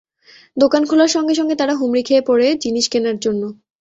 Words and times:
দোকান 0.57 0.81
খোলার 0.85 1.11
সঙ্গে 1.15 1.33
সঙ্গে 1.35 1.55
তারা 1.55 1.73
হুমড়ি 1.75 2.01
খেয়ে 2.03 2.27
পড়ে 2.29 2.47
জিনিস 2.63 2.85
কেনার 2.91 3.17
জন্য। 3.19 3.43